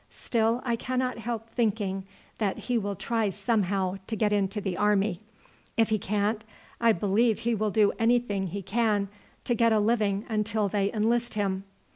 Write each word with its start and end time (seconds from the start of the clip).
Still 0.09 0.63
I 0.65 0.77
cannot 0.77 1.19
help 1.19 1.51
thinking 1.51 2.05
that 2.39 2.57
he 2.57 2.75
will 2.79 2.95
try 2.95 3.29
some 3.29 3.61
how 3.61 3.99
to 4.07 4.15
get 4.15 4.33
into 4.33 4.59
the 4.59 4.75
army. 4.75 5.21
If 5.77 5.89
he 5.89 5.99
can't, 5.99 6.43
I 6.79 6.91
believe 6.91 7.41
he 7.41 7.53
will 7.53 7.69
do 7.69 7.91
anything 7.99 8.47
he 8.47 8.63
can 8.63 9.09
to 9.43 9.53
get 9.53 9.71
a 9.71 9.79
living 9.79 10.25
until 10.27 10.67
they 10.69 10.91
enlist 10.91 11.35
him." 11.35 11.65